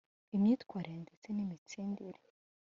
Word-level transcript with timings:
imyitwarire 0.35 0.95
ndetse 1.05 1.27
n’imitsindire 1.31 2.21